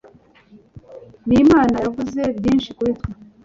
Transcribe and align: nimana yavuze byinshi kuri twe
nimana 1.29 1.75
yavuze 1.85 2.21
byinshi 2.37 2.69
kuri 2.77 2.91
twe 2.97 3.11